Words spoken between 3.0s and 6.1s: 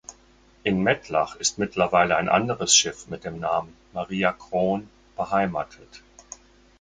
mit dem Namen "Maria Croon" beheimatet.